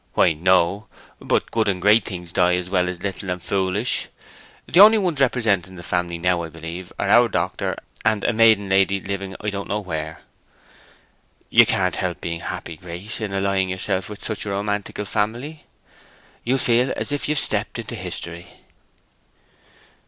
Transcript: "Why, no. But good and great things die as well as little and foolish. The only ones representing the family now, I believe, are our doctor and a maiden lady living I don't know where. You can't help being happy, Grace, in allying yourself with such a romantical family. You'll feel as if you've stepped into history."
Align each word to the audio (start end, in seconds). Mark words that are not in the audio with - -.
"Why, 0.15 0.33
no. 0.33 0.87
But 1.19 1.51
good 1.51 1.67
and 1.67 1.79
great 1.79 2.03
things 2.05 2.33
die 2.33 2.55
as 2.55 2.71
well 2.71 2.89
as 2.89 3.03
little 3.03 3.29
and 3.29 3.39
foolish. 3.39 4.07
The 4.67 4.79
only 4.79 4.97
ones 4.97 5.21
representing 5.21 5.75
the 5.75 5.83
family 5.83 6.17
now, 6.17 6.41
I 6.41 6.49
believe, 6.49 6.91
are 6.97 7.07
our 7.07 7.27
doctor 7.29 7.75
and 8.03 8.23
a 8.23 8.33
maiden 8.33 8.67
lady 8.69 8.99
living 8.99 9.35
I 9.41 9.51
don't 9.51 9.67
know 9.67 9.79
where. 9.79 10.21
You 11.51 11.67
can't 11.67 11.97
help 11.97 12.19
being 12.19 12.39
happy, 12.39 12.77
Grace, 12.77 13.21
in 13.21 13.31
allying 13.31 13.69
yourself 13.69 14.09
with 14.09 14.23
such 14.23 14.43
a 14.43 14.49
romantical 14.49 15.05
family. 15.05 15.65
You'll 16.43 16.57
feel 16.57 16.91
as 16.97 17.11
if 17.11 17.29
you've 17.29 17.37
stepped 17.37 17.77
into 17.77 17.93
history." 17.93 18.47